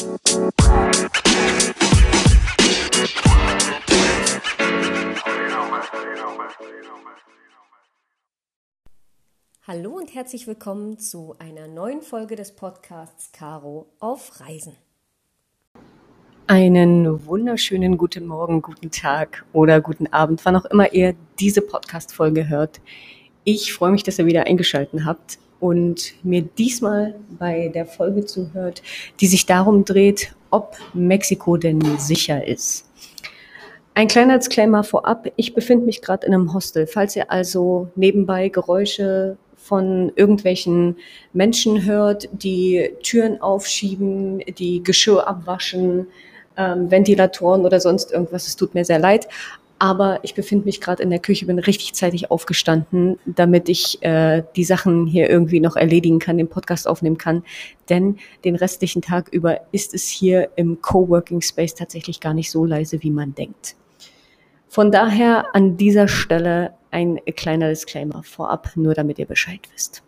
[0.00, 0.08] Hallo
[9.98, 14.72] und herzlich willkommen zu einer neuen Folge des Podcasts Caro auf Reisen.
[16.46, 22.48] Einen wunderschönen guten Morgen, guten Tag oder guten Abend, wann auch immer ihr diese Podcast-Folge
[22.48, 22.80] hört.
[23.44, 28.82] Ich freue mich, dass ihr wieder eingeschaltet habt und mir diesmal bei der Folge zuhört,
[29.20, 32.86] die sich darum dreht, ob Mexiko denn sicher ist.
[33.94, 35.26] Ein kleiner Disclaimer vorab.
[35.36, 36.86] Ich befinde mich gerade in einem Hostel.
[36.86, 40.96] Falls ihr also nebenbei Geräusche von irgendwelchen
[41.32, 46.06] Menschen hört, die Türen aufschieben, die Geschirr abwaschen,
[46.56, 49.28] ähm, Ventilatoren oder sonst irgendwas, es tut mir sehr leid.
[49.82, 54.44] Aber ich befinde mich gerade in der Küche, bin richtig zeitig aufgestanden, damit ich äh,
[54.54, 57.42] die Sachen hier irgendwie noch erledigen kann, den Podcast aufnehmen kann.
[57.88, 62.66] Denn den restlichen Tag über ist es hier im Coworking Space tatsächlich gar nicht so
[62.66, 63.74] leise, wie man denkt.
[64.68, 70.02] Von daher an dieser Stelle ein kleiner Disclaimer vorab, nur damit ihr Bescheid wisst.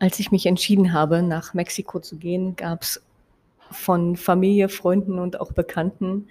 [0.00, 3.00] Als ich mich entschieden habe, nach Mexiko zu gehen, gab es
[3.74, 6.28] von Familie, Freunden und auch Bekannten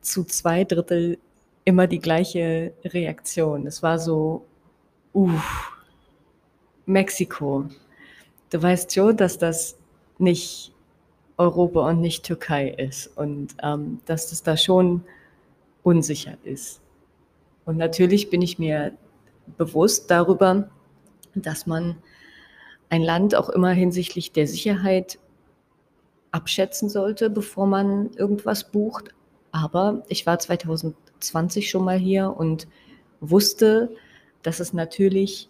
[0.00, 1.18] zu zwei Drittel
[1.64, 3.66] immer die gleiche Reaktion.
[3.66, 4.44] Es war so,
[5.12, 5.72] uff,
[6.86, 7.66] Mexiko.
[8.50, 9.76] Du weißt schon, dass das
[10.18, 10.72] nicht
[11.36, 15.02] Europa und nicht Türkei ist und ähm, dass das da schon
[15.82, 16.80] unsicher ist.
[17.64, 18.92] Und natürlich bin ich mir
[19.56, 20.68] bewusst darüber,
[21.34, 21.96] dass man
[22.90, 25.18] ein Land auch immer hinsichtlich der Sicherheit
[26.34, 29.14] abschätzen sollte, bevor man irgendwas bucht.
[29.52, 32.66] Aber ich war 2020 schon mal hier und
[33.20, 33.94] wusste,
[34.42, 35.48] dass es natürlich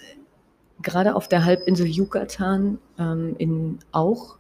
[0.82, 4.36] gerade auf der Halbinsel Yucatan ähm, in auch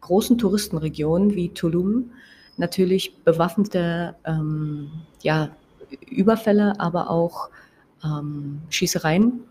[0.00, 2.10] großen Touristenregionen wie Tulum
[2.56, 4.90] natürlich bewaffnete ähm,
[5.20, 5.50] ja,
[6.10, 7.48] Überfälle, aber auch
[8.04, 9.44] ähm, Schießereien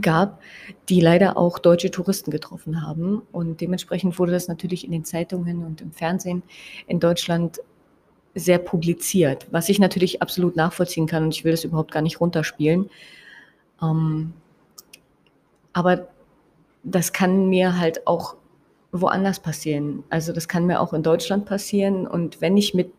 [0.00, 0.40] gab,
[0.88, 3.22] die leider auch deutsche Touristen getroffen haben.
[3.32, 6.42] Und dementsprechend wurde das natürlich in den Zeitungen und im Fernsehen
[6.86, 7.60] in Deutschland
[8.34, 12.20] sehr publiziert, was ich natürlich absolut nachvollziehen kann und ich will das überhaupt gar nicht
[12.20, 12.90] runterspielen.
[13.80, 14.32] Ähm,
[15.74, 16.08] aber
[16.82, 18.36] das kann mir halt auch
[18.92, 20.04] woanders passieren.
[20.08, 22.06] Also das kann mir auch in Deutschland passieren.
[22.06, 22.92] Und wenn ich mit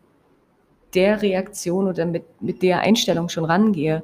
[0.94, 4.02] der Reaktion oder mit, mit der Einstellung schon rangehe,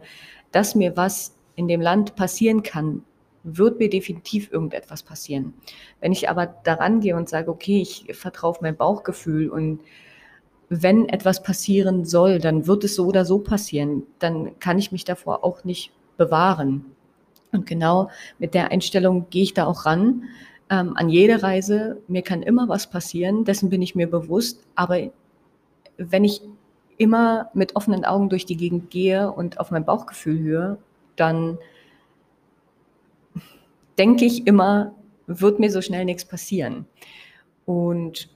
[0.51, 3.05] dass mir was in dem Land passieren kann,
[3.45, 5.53] wird mir definitiv irgendetwas passieren.
[6.01, 9.81] Wenn ich aber daran gehe und sage, okay, ich vertraue auf mein Bauchgefühl und
[10.69, 15.05] wenn etwas passieren soll, dann wird es so oder so passieren, dann kann ich mich
[15.05, 16.87] davor auch nicht bewahren.
[17.53, 20.25] Und genau mit der Einstellung gehe ich da auch ran.
[20.71, 24.65] Ähm, an jede Reise, mir kann immer was passieren, dessen bin ich mir bewusst.
[24.75, 24.99] Aber
[25.99, 26.41] wenn ich
[26.97, 30.79] immer mit offenen Augen durch die Gegend gehe und auf mein Bauchgefühl höre,
[31.17, 31.59] dann
[33.99, 34.95] denke ich immer,
[35.27, 36.87] wird mir so schnell nichts passieren.
[37.67, 38.31] Und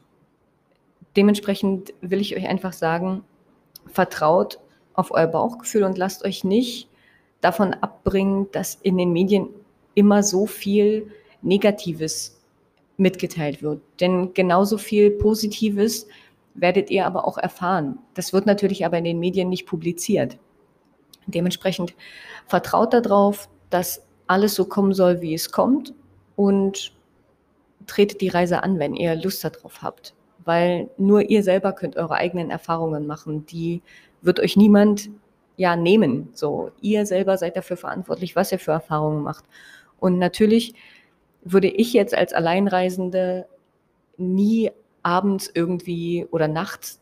[1.17, 3.25] dementsprechend will ich euch einfach sagen,
[3.87, 4.59] vertraut
[4.95, 6.89] auf euer Bauchgefühl und lasst euch nicht
[7.41, 9.49] davon abbringen, dass in den Medien
[9.95, 11.11] immer so viel
[11.43, 12.41] Negatives
[12.97, 13.81] mitgeteilt wird.
[14.01, 16.07] Denn genauso viel Positives
[16.55, 17.99] werdet ihr aber auch erfahren.
[18.15, 20.39] Das wird natürlich aber in den Medien nicht publiziert.
[21.27, 21.95] Dementsprechend
[22.47, 25.93] vertraut darauf, dass alles so kommen soll, wie es kommt
[26.37, 26.93] und
[27.87, 30.15] tretet die Reise an, wenn ihr Lust darauf habt.
[30.45, 33.47] Weil nur ihr selber könnt eure eigenen Erfahrungen machen.
[33.47, 33.83] Die
[34.23, 35.11] wird euch niemand
[35.57, 36.31] ja nehmen.
[36.35, 39.45] So, ihr selber seid dafür verantwortlich, was ihr für Erfahrungen macht.
[39.99, 40.75] Und natürlich
[41.43, 43.47] würde ich jetzt als Alleinreisende
[44.17, 44.71] nie
[45.03, 47.01] abends irgendwie oder nachts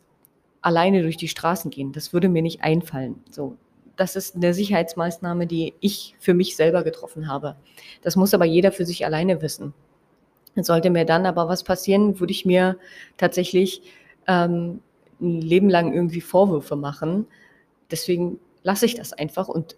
[0.61, 1.91] alleine durch die Straßen gehen.
[1.91, 3.23] Das würde mir nicht einfallen.
[3.29, 3.57] So,
[3.95, 7.55] das ist eine Sicherheitsmaßnahme, die ich für mich selber getroffen habe.
[8.01, 9.73] Das muss aber jeder für sich alleine wissen.
[10.55, 12.77] Sollte mir dann aber was passieren, würde ich mir
[13.17, 13.81] tatsächlich
[14.27, 14.81] ähm,
[15.19, 17.27] ein Leben lang irgendwie Vorwürfe machen.
[17.91, 19.77] Deswegen lasse ich das einfach und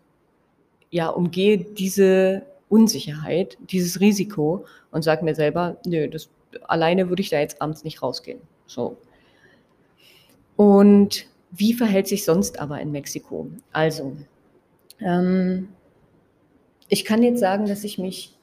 [0.90, 6.30] ja, umgehe diese Unsicherheit, dieses Risiko und sage mir selber, nö, das,
[6.64, 8.40] alleine würde ich da jetzt abends nicht rausgehen.
[8.66, 8.98] So.
[10.56, 13.50] Und wie verhält sich sonst aber in Mexiko?
[13.72, 14.16] Also,
[15.00, 15.70] Ähm,
[16.90, 18.36] ich kann jetzt sagen, dass ich mich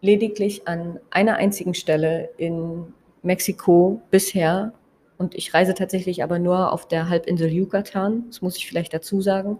[0.00, 4.72] lediglich an einer einzigen Stelle in Mexiko bisher,
[5.22, 9.20] und ich reise tatsächlich aber nur auf der Halbinsel Yucatan, das muss ich vielleicht dazu
[9.20, 9.58] sagen,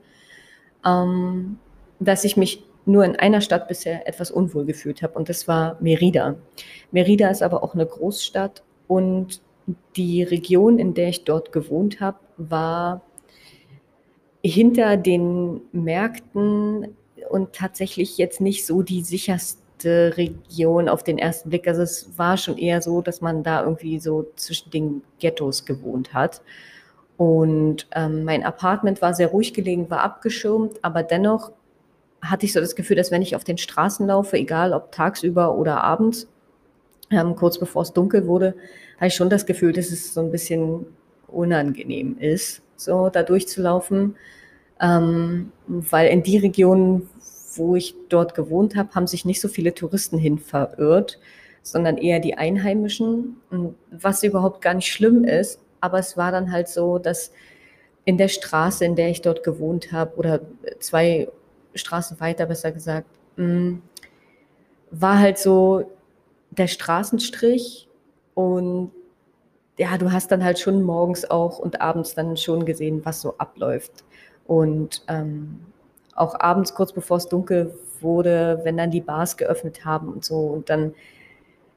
[0.85, 1.59] ähm,
[2.01, 5.77] dass ich mich nur in einer Stadt bisher etwas unwohl gefühlt habe und das war
[5.81, 6.35] Merida.
[6.91, 9.41] Merida ist aber auch eine Großstadt und
[9.95, 13.03] die Region, in der ich dort gewohnt habe, war
[14.45, 16.97] hinter den Märkten
[17.31, 21.67] und tatsächlich jetzt nicht so die sicherste Region auf den ersten Blick.
[21.67, 26.15] Also es war schon eher so, dass man da irgendwie so zwischen den Ghettos gewohnt
[26.15, 26.43] hat.
[27.17, 31.53] Und ähm, mein Apartment war sehr ruhig gelegen, war abgeschirmt, aber dennoch
[32.21, 35.57] hatte ich so das Gefühl, dass wenn ich auf den Straßen laufe, egal ob tagsüber
[35.57, 36.29] oder abends,
[37.11, 38.55] ähm, kurz bevor es dunkel wurde,
[38.97, 40.87] habe ich schon das Gefühl, dass es so ein bisschen
[41.29, 44.17] unangenehm ist, so da durchzulaufen.
[44.81, 47.09] Ähm, weil in die Region,
[47.57, 51.19] wo ich dort gewohnt habe, haben sich nicht so viele Touristen hin verirrt,
[51.63, 53.37] sondern eher die Einheimischen,
[53.91, 55.61] was überhaupt gar nicht schlimm ist.
[55.81, 57.33] Aber es war dann halt so, dass
[58.05, 60.41] in der Straße, in der ich dort gewohnt habe, oder
[60.81, 61.29] zwei
[61.75, 63.77] Straßen weiter besser gesagt, mm,
[64.91, 65.91] war halt so
[66.51, 67.89] der Straßenstrich
[68.35, 68.91] und
[69.79, 73.37] ja, du hast dann halt schon morgens auch und abends dann schon gesehen, was so
[73.39, 74.05] abläuft.
[74.47, 75.61] Und ähm,
[76.15, 80.39] auch abends, kurz bevor es dunkel wurde, wenn dann die Bars geöffnet haben und so
[80.39, 80.95] und dann,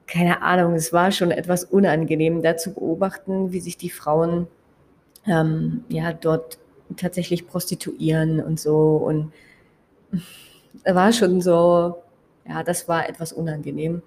[0.06, 4.46] keine Ahnung, es war schon etwas unangenehm, da zu beobachten, wie sich die Frauen
[5.26, 6.58] ähm, ja dort
[6.96, 9.32] tatsächlich prostituieren und so und
[10.84, 12.02] war schon so,
[12.48, 14.02] ja, das war etwas unangenehm.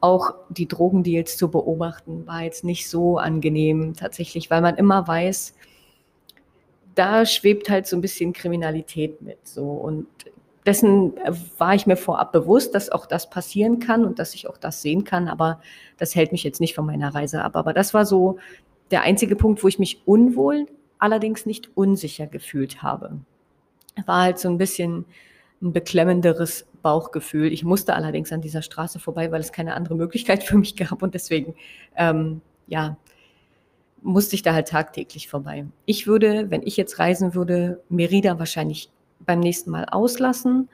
[0.00, 5.54] Auch die Drogendeals zu beobachten war jetzt nicht so angenehm tatsächlich, weil man immer weiß,
[6.94, 9.38] da schwebt halt so ein bisschen Kriminalität mit.
[9.46, 10.06] So und
[10.66, 11.14] dessen
[11.58, 14.82] war ich mir vorab bewusst, dass auch das passieren kann und dass ich auch das
[14.82, 15.60] sehen kann, aber
[15.98, 17.56] das hält mich jetzt nicht von meiner Reise ab.
[17.56, 18.38] Aber das war so
[18.90, 20.66] der einzige Punkt, wo ich mich unwohl,
[20.98, 23.18] allerdings nicht unsicher gefühlt habe.
[24.06, 25.04] War halt so ein bisschen
[25.60, 27.52] ein beklemmenderes Bauchgefühl.
[27.52, 31.02] Ich musste allerdings an dieser Straße vorbei, weil es keine andere Möglichkeit für mich gab
[31.02, 31.54] und deswegen,
[31.96, 32.96] ähm, ja,
[34.02, 35.66] musste ich da halt tagtäglich vorbei.
[35.86, 38.90] Ich würde, wenn ich jetzt reisen würde, Merida wahrscheinlich
[39.20, 40.68] beim nächsten Mal auslassen,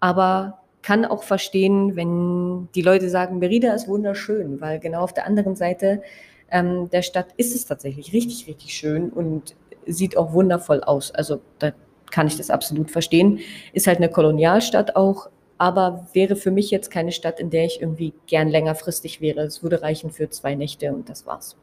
[0.00, 5.26] aber kann auch verstehen, wenn die Leute sagen, Merida ist wunderschön, weil genau auf der
[5.26, 6.02] anderen Seite
[6.50, 9.54] ähm, der Stadt ist es tatsächlich richtig, richtig schön und
[9.86, 11.12] sieht auch wundervoll aus.
[11.12, 11.72] Also da
[12.10, 13.40] kann ich das absolut verstehen.
[13.72, 17.80] Ist halt eine Kolonialstadt auch, aber wäre für mich jetzt keine Stadt, in der ich
[17.80, 19.42] irgendwie gern längerfristig wäre.
[19.42, 21.56] Es würde reichen für zwei Nächte und das war's.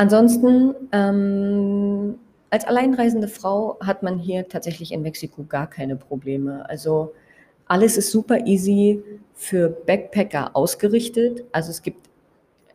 [0.00, 2.18] Ansonsten, ähm,
[2.48, 6.66] als alleinreisende Frau hat man hier tatsächlich in Mexiko gar keine Probleme.
[6.70, 7.12] Also
[7.66, 9.04] alles ist super easy
[9.34, 11.44] für Backpacker ausgerichtet.
[11.52, 12.08] Also es gibt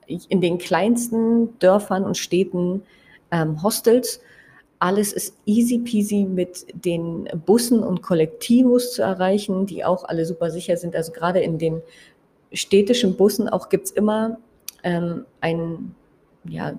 [0.05, 2.83] in den kleinsten Dörfern und Städten
[3.31, 4.21] ähm, Hostels,
[4.77, 10.51] alles ist easy peasy mit den Bussen und Kollektivos zu erreichen, die auch alle super
[10.51, 10.95] sicher sind.
[10.95, 11.81] Also gerade in den
[12.53, 14.37] städtischen Bussen auch gibt es immer
[14.83, 15.95] ähm, ein
[16.47, 16.75] ja,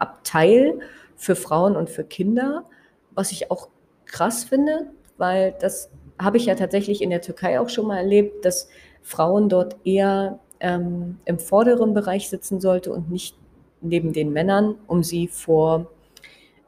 [0.00, 0.80] Abteil
[1.16, 2.64] für Frauen und für Kinder,
[3.12, 3.68] was ich auch
[4.06, 4.86] krass finde,
[5.18, 8.68] weil das habe ich ja tatsächlich in der Türkei auch schon mal erlebt, dass
[9.02, 13.36] Frauen dort eher ähm, im vorderen Bereich sitzen sollte und nicht
[13.80, 15.86] neben den Männern, um sie vor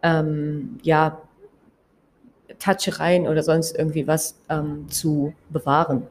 [0.02, 1.20] ähm, ja,
[2.58, 6.06] Touchereien oder sonst irgendwie was ähm, zu bewahren.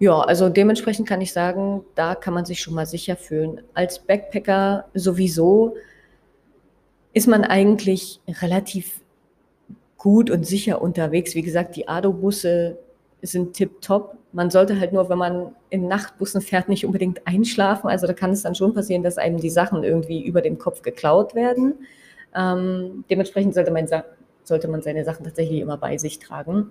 [0.00, 3.62] Ja, also dementsprechend kann ich sagen, da kann man sich schon mal sicher fühlen.
[3.74, 5.74] Als Backpacker sowieso
[7.12, 9.00] ist man eigentlich relativ
[9.96, 11.34] gut und sicher unterwegs.
[11.34, 12.78] Wie gesagt, die ADO-Busse
[13.22, 14.16] sind tipptopp.
[14.30, 17.88] Man sollte halt nur, wenn man in Nachtbussen fährt, nicht unbedingt einschlafen.
[17.88, 20.82] Also da kann es dann schon passieren, dass einem die Sachen irgendwie über dem Kopf
[20.82, 21.74] geklaut werden.
[22.36, 23.88] Ähm, dementsprechend sollte man,
[24.44, 26.70] sollte man seine Sachen tatsächlich immer bei sich tragen.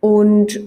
[0.00, 0.60] Und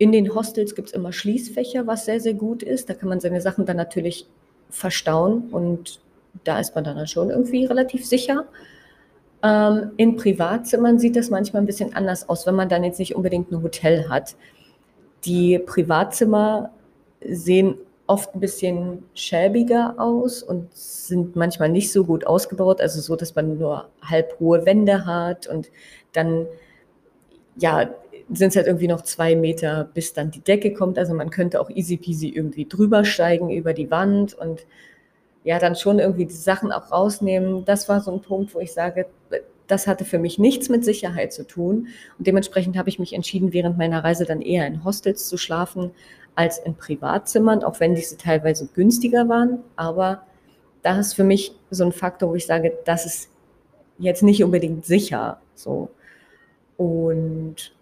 [0.00, 2.88] in den Hostels gibt es immer Schließfächer, was sehr, sehr gut ist.
[2.88, 4.26] Da kann man seine Sachen dann natürlich
[4.70, 6.00] verstauen und
[6.42, 8.46] da ist man dann schon irgendwie relativ sicher.
[9.42, 13.14] Ähm, in Privatzimmern sieht das manchmal ein bisschen anders aus, wenn man dann jetzt nicht
[13.14, 14.36] unbedingt ein Hotel hat.
[15.26, 16.70] Die Privatzimmer
[17.22, 17.74] sehen
[18.06, 23.34] oft ein bisschen schäbiger aus und sind manchmal nicht so gut ausgebaut, also so, dass
[23.34, 25.70] man nur halb hohe Wände hat und
[26.14, 26.46] dann,
[27.56, 27.90] ja,
[28.32, 30.98] sind es halt irgendwie noch zwei Meter, bis dann die Decke kommt.
[30.98, 34.66] Also man könnte auch easy peasy irgendwie drüber steigen über die Wand und
[35.44, 37.64] ja dann schon irgendwie die Sachen auch rausnehmen.
[37.64, 39.06] Das war so ein Punkt, wo ich sage,
[39.66, 41.88] das hatte für mich nichts mit Sicherheit zu tun.
[42.18, 45.92] Und dementsprechend habe ich mich entschieden, während meiner Reise dann eher in Hostels zu schlafen
[46.34, 49.60] als in Privatzimmern, auch wenn diese teilweise günstiger waren.
[49.76, 50.22] Aber
[50.82, 53.30] das ist für mich so ein Faktor, wo ich sage, das ist
[53.98, 55.40] jetzt nicht unbedingt sicher.
[55.54, 55.90] So.
[56.76, 57.72] Und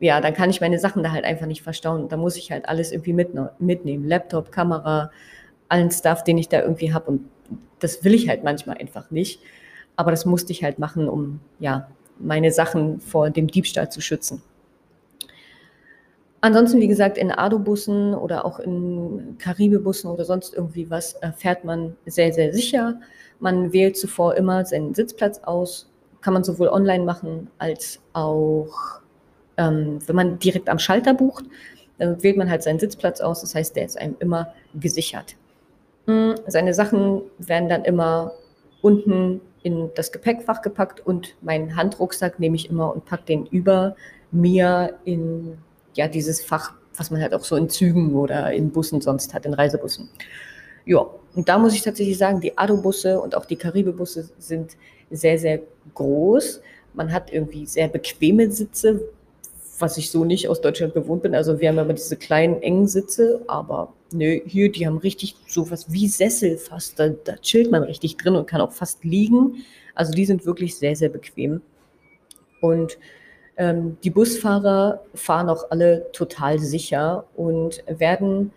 [0.00, 2.08] ja, dann kann ich meine Sachen da halt einfach nicht verstauen.
[2.08, 3.12] Da muss ich halt alles irgendwie
[3.58, 4.08] mitnehmen.
[4.08, 5.10] Laptop, Kamera,
[5.68, 7.10] allen Stuff, den ich da irgendwie habe.
[7.10, 7.28] Und
[7.80, 9.40] das will ich halt manchmal einfach nicht.
[9.96, 11.88] Aber das musste ich halt machen, um ja,
[12.18, 14.42] meine Sachen vor dem Diebstahl zu schützen.
[16.42, 21.64] Ansonsten, wie gesagt, in Ado-Bussen oder auch in Karibe-Bussen oder sonst irgendwie was äh, fährt
[21.64, 22.98] man sehr, sehr sicher.
[23.40, 25.90] Man wählt zuvor immer seinen Sitzplatz aus.
[26.22, 28.99] Kann man sowohl online machen als auch,
[29.60, 31.44] ähm, wenn man direkt am Schalter bucht,
[31.98, 33.42] dann wählt man halt seinen Sitzplatz aus.
[33.42, 35.36] Das heißt, der ist einem immer gesichert.
[36.06, 38.32] Hm, seine Sachen werden dann immer
[38.80, 43.94] unten in das Gepäckfach gepackt und meinen Handrucksack nehme ich immer und packe den über
[44.32, 45.58] mir in
[45.94, 49.44] ja, dieses Fach, was man halt auch so in Zügen oder in Bussen sonst hat,
[49.44, 50.08] in Reisebussen.
[50.86, 54.76] Ja, und da muss ich tatsächlich sagen, die Ado-Busse und auch die Karibe-Busse sind
[55.10, 55.60] sehr, sehr
[55.94, 56.62] groß.
[56.94, 59.02] Man hat irgendwie sehr bequeme Sitze,
[59.80, 61.34] was ich so nicht aus Deutschland gewohnt bin.
[61.34, 65.86] Also wir haben immer diese kleinen, engen Sitze, aber nö, hier, die haben richtig sowas
[65.92, 66.98] wie Sessel fast.
[66.98, 69.64] Da, da chillt man richtig drin und kann auch fast liegen.
[69.94, 71.62] Also die sind wirklich sehr, sehr bequem.
[72.60, 72.98] Und
[73.56, 78.52] ähm, die Busfahrer fahren auch alle total sicher und werden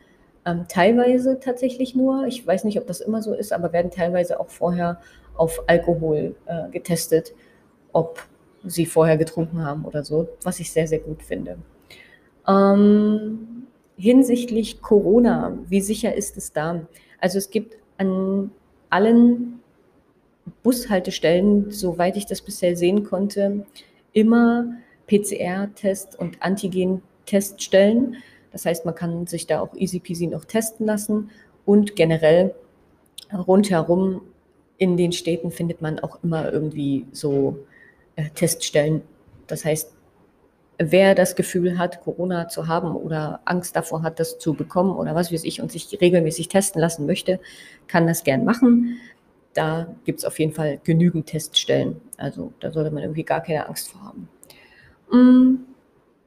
[0.46, 4.40] ähm, teilweise tatsächlich nur, ich weiß nicht, ob das immer so ist, aber werden teilweise
[4.40, 5.00] auch vorher
[5.36, 7.34] auf Alkohol äh, getestet,
[7.92, 8.20] ob
[8.66, 11.58] sie vorher getrunken haben oder so, was ich sehr, sehr gut finde.
[12.48, 13.68] Ähm,
[13.98, 16.86] hinsichtlich Corona, wie sicher ist es da?
[17.20, 18.52] Also es gibt an
[18.90, 19.60] allen
[20.62, 23.66] Bushaltestellen, soweit ich das bisher sehen konnte,
[24.12, 24.74] immer
[25.08, 28.18] PCR-Test und Antigen-Teststellen.
[28.52, 31.30] Das heißt, man kann sich da auch easy peasy noch testen lassen
[31.66, 32.54] und generell
[33.34, 34.22] rundherum
[34.78, 37.58] in den Städten findet man auch immer irgendwie so
[38.16, 39.02] äh, Teststellen.
[39.48, 39.94] Das heißt,
[40.78, 45.16] wer das Gefühl hat, Corona zu haben oder Angst davor hat, das zu bekommen oder
[45.16, 47.40] was weiß ich und sich regelmäßig testen lassen möchte,
[47.88, 48.98] kann das gern machen.
[49.54, 52.02] Da gibt es auf jeden Fall genügend Teststellen.
[52.18, 54.30] Also da sollte man irgendwie gar keine Angst vor haben.
[55.12, 55.66] Mm,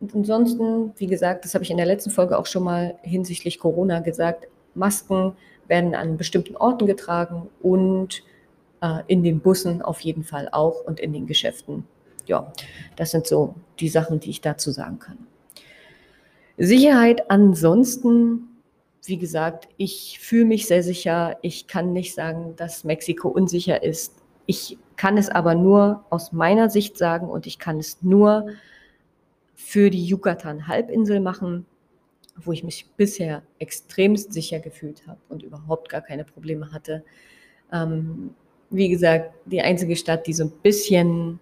[0.01, 3.59] und ansonsten, wie gesagt, das habe ich in der letzten Folge auch schon mal hinsichtlich
[3.59, 5.33] Corona gesagt, Masken
[5.67, 8.23] werden an bestimmten Orten getragen und
[8.81, 11.85] äh, in den Bussen auf jeden Fall auch und in den Geschäften.
[12.27, 12.53] Ja,
[12.97, 15.19] das sind so die Sachen, die ich dazu sagen kann.
[16.59, 18.49] Sicherheit ansonsten,
[19.05, 21.37] wie gesagt, ich fühle mich sehr sicher.
[21.43, 24.15] Ich kann nicht sagen, dass Mexiko unsicher ist.
[24.47, 28.49] Ich kann es aber nur aus meiner Sicht sagen und ich kann es nur
[29.55, 31.67] für die Yucatan-Halbinsel machen,
[32.37, 37.05] wo ich mich bisher extremst sicher gefühlt habe und überhaupt gar keine Probleme hatte.
[37.73, 38.35] Ähm,
[38.71, 41.41] wie gesagt, die einzige Stadt, die so ein bisschen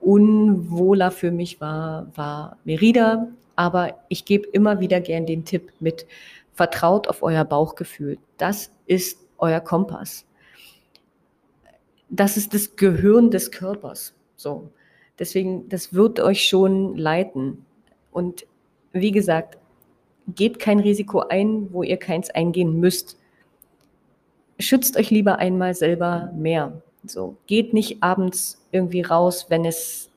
[0.00, 3.28] unwohler für mich war, war Merida.
[3.56, 6.06] Aber ich gebe immer wieder gern den Tipp mit,
[6.54, 8.18] vertraut auf euer Bauchgefühl.
[8.38, 10.24] Das ist euer Kompass
[12.12, 14.14] das ist das Gehirn des Körpers.
[14.36, 14.70] So.
[15.18, 17.64] Deswegen, das wird euch schon leiten.
[18.12, 18.46] Und
[18.92, 19.58] wie gesagt,
[20.28, 23.18] geht kein Risiko ein, wo ihr keins eingehen müsst.
[24.58, 26.82] Schützt euch lieber einmal selber mehr.
[27.04, 30.08] So, geht nicht abends irgendwie raus, wenn es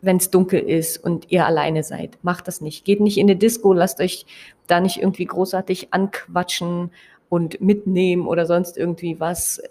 [0.00, 2.18] wenn es dunkel ist und ihr alleine seid.
[2.20, 2.84] Macht das nicht.
[2.84, 4.26] Geht nicht in eine Disco, lasst euch
[4.66, 6.90] da nicht irgendwie großartig anquatschen
[7.30, 9.62] und mitnehmen oder sonst irgendwie was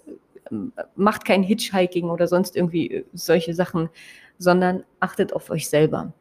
[0.95, 3.89] macht kein Hitchhiking oder sonst irgendwie äh, solche Sachen,
[4.37, 6.13] sondern achtet auf euch selber.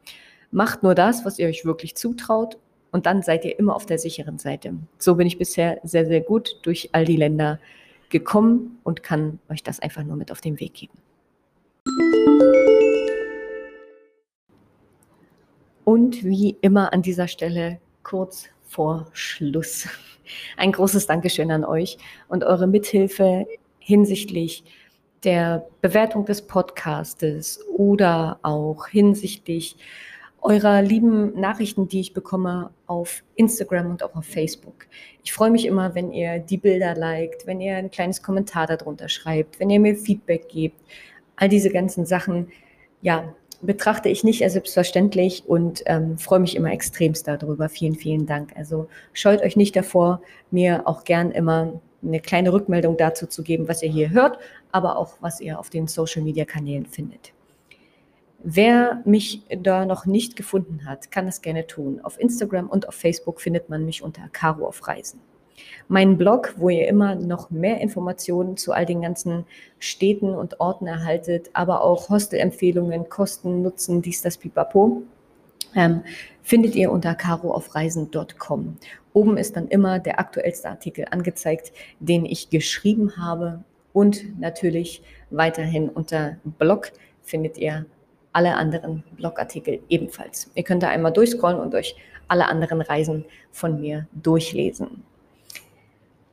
[0.51, 2.57] Macht nur das, was ihr euch wirklich zutraut
[2.91, 4.75] und dann seid ihr immer auf der sicheren Seite.
[4.99, 7.59] So bin ich bisher sehr, sehr gut durch all die Länder
[8.13, 10.97] gekommen und kann euch das einfach nur mit auf den Weg geben.
[15.83, 19.87] Und wie immer an dieser Stelle kurz vor Schluss.
[20.57, 21.97] Ein großes Dankeschön an euch
[22.29, 23.45] und eure Mithilfe
[23.79, 24.63] hinsichtlich
[25.23, 29.75] der Bewertung des Podcastes oder auch hinsichtlich
[30.43, 34.87] eurer lieben Nachrichten, die ich bekomme auf Instagram und auch auf Facebook.
[35.23, 39.07] Ich freue mich immer, wenn ihr die Bilder liked, wenn ihr ein kleines Kommentar darunter
[39.07, 40.79] schreibt, wenn ihr mir Feedback gebt.
[41.37, 42.49] All diese ganzen Sachen,
[43.01, 47.69] ja, betrachte ich nicht als selbstverständlich und ähm, freue mich immer extremst darüber.
[47.69, 48.51] Vielen, vielen Dank.
[48.57, 50.21] Also scheut euch nicht davor,
[50.51, 54.37] mir auch gern immer eine kleine Rückmeldung dazu zu geben, was ihr hier hört,
[54.73, 57.31] aber auch was ihr auf den Social-Media-Kanälen findet.
[58.45, 62.01] Wer mich da noch nicht gefunden hat, kann das gerne tun.
[62.03, 65.21] Auf Instagram und auf Facebook findet man mich unter Caro auf Reisen.
[65.87, 69.45] Mein Blog, wo ihr immer noch mehr Informationen zu all den ganzen
[69.79, 75.03] Städten und Orten erhaltet, aber auch Hostelempfehlungen, Kosten, Nutzen, dies, das, pipapo,
[75.73, 76.03] ähm,
[76.41, 78.77] findet ihr unter caroaufreisen.com.
[79.13, 83.63] Oben ist dann immer der aktuellste Artikel angezeigt, den ich geschrieben habe.
[83.93, 87.85] Und natürlich weiterhin unter Blog findet ihr
[88.33, 90.49] alle anderen Blogartikel ebenfalls.
[90.55, 91.95] Ihr könnt da einmal durchscrollen und euch
[92.27, 95.03] alle anderen Reisen von mir durchlesen.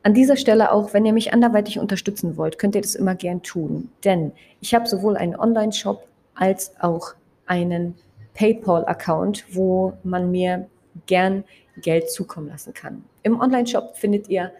[0.03, 3.43] An dieser Stelle auch, wenn ihr mich anderweitig unterstützen wollt, könnt ihr das immer gern
[3.43, 3.91] tun.
[4.03, 7.15] Denn ich habe sowohl einen Online-Shop als auch
[7.47, 7.95] einen
[8.35, 10.67] PayPal-Account, wo man mir
[11.07, 11.45] gern
[11.83, 13.05] Geld zukommen lassen kann.
[13.23, 14.53] Im Online-Shop findet ihr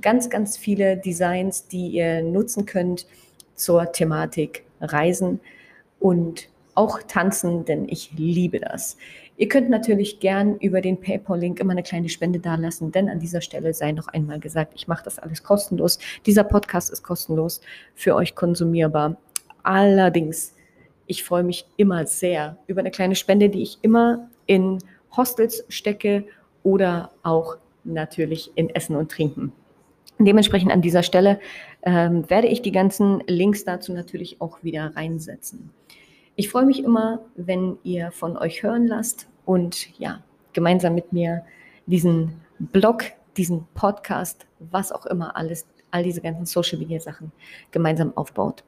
[0.00, 3.06] ganz, ganz viele Designs, die ihr nutzen könnt
[3.54, 5.40] zur Thematik Reisen
[6.00, 8.96] und auch tanzen, denn ich liebe das.
[9.38, 13.40] Ihr könnt natürlich gern über den PayPal-Link immer eine kleine Spende dalassen, denn an dieser
[13.40, 15.98] Stelle sei noch einmal gesagt, ich mache das alles kostenlos.
[16.24, 17.60] Dieser Podcast ist kostenlos
[17.94, 19.16] für euch konsumierbar.
[19.62, 20.54] Allerdings,
[21.06, 24.78] ich freue mich immer sehr über eine kleine Spende, die ich immer in
[25.16, 26.24] Hostels stecke
[26.62, 29.52] oder auch natürlich in Essen und Trinken.
[30.18, 31.40] Dementsprechend an dieser Stelle
[31.82, 35.70] ähm, werde ich die ganzen Links dazu natürlich auch wieder reinsetzen.
[36.38, 41.42] Ich freue mich immer, wenn ihr von euch hören lasst und ja, gemeinsam mit mir
[41.86, 43.04] diesen Blog,
[43.38, 47.32] diesen Podcast, was auch immer alles, all diese ganzen Social Media Sachen
[47.70, 48.64] gemeinsam aufbaut.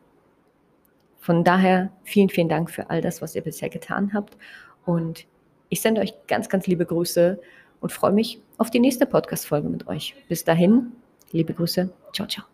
[1.20, 4.38] Von daher vielen, vielen Dank für all das, was ihr bisher getan habt.
[4.87, 5.26] Und
[5.68, 7.38] ich sende euch ganz, ganz liebe Grüße
[7.80, 10.14] und freue mich auf die nächste Podcast-Folge mit euch.
[10.26, 10.92] Bis dahin,
[11.32, 11.92] liebe Grüße.
[12.14, 12.46] Ciao, ciao.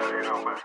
[0.00, 0.56] You know, man.